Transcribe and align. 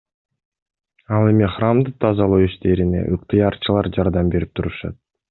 Ал 1.17 1.27
эми 1.33 1.49
храмды 1.55 1.93
тазалоо 2.05 2.39
иштерине 2.47 3.01
ыктыярчылар 3.19 3.93
жардам 3.99 4.33
берип 4.37 4.55
турушат. 4.57 4.99